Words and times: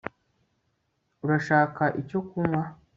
urashaka 1.23 1.83
icyo 2.01 2.19
kunywa 2.29 2.63